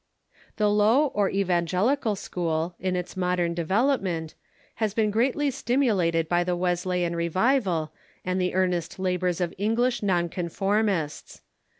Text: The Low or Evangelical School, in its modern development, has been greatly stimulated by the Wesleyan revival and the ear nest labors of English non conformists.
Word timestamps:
The 0.57 0.67
Low 0.67 1.09
or 1.13 1.29
Evangelical 1.29 2.15
School, 2.15 2.73
in 2.79 2.95
its 2.95 3.15
modern 3.15 3.53
development, 3.53 4.33
has 4.77 4.95
been 4.95 5.11
greatly 5.11 5.51
stimulated 5.51 6.27
by 6.27 6.43
the 6.43 6.55
Wesleyan 6.55 7.15
revival 7.15 7.93
and 8.25 8.41
the 8.41 8.53
ear 8.53 8.65
nest 8.65 8.97
labors 8.97 9.39
of 9.39 9.53
English 9.59 10.01
non 10.01 10.27
conformists. 10.27 11.43